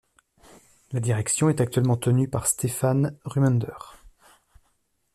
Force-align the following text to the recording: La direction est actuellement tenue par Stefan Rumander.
La 0.93 0.99
direction 0.99 1.49
est 1.49 1.61
actuellement 1.61 1.95
tenue 1.95 2.27
par 2.27 2.47
Stefan 2.47 3.15
Rumander. 3.23 3.67